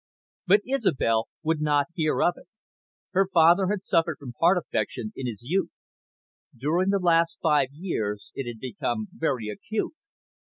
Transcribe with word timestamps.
But 0.47 0.61
Isobel 0.65 1.25
would 1.43 1.61
not 1.61 1.89
hear 1.93 2.23
of 2.23 2.33
it. 2.35 2.47
Her 3.11 3.27
father 3.27 3.67
had 3.67 3.83
suffered 3.83 4.17
from 4.17 4.33
heart 4.39 4.57
affection 4.57 5.13
in 5.15 5.27
his 5.27 5.43
youth. 5.43 5.69
During 6.57 6.89
the 6.89 6.97
last 6.97 7.37
five 7.39 7.69
years 7.71 8.31
it 8.33 8.47
had 8.47 8.57
become 8.59 9.09
very 9.15 9.47
acute. 9.49 9.93